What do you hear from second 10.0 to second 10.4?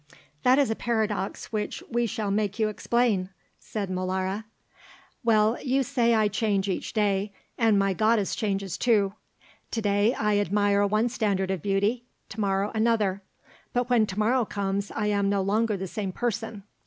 I